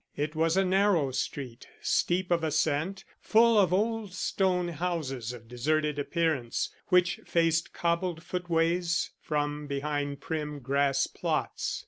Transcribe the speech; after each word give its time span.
It 0.17 0.35
was 0.35 0.57
a 0.57 0.65
narrow 0.65 1.11
street, 1.11 1.67
steep 1.79 2.31
of 2.31 2.43
ascent, 2.43 3.05
full 3.19 3.59
of 3.59 3.71
old 3.71 4.15
stone 4.15 4.69
houses 4.69 5.31
of 5.31 5.47
deserted 5.47 5.99
appearance, 5.99 6.71
which 6.87 7.19
faced 7.27 7.71
cobbled 7.71 8.23
footways 8.23 9.11
from 9.21 9.67
behind 9.67 10.19
prim 10.19 10.57
grass 10.57 11.05
plots. 11.05 11.79